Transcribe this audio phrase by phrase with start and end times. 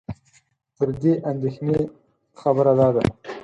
[0.77, 1.79] تر دې اندېښنې
[2.39, 3.03] خبره دا ده